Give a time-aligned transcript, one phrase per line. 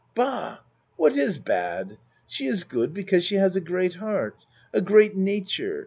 [0.15, 0.57] Bah!
[0.97, 1.99] What is bad?
[2.25, 5.79] She iss good because she has a great heart a great nature.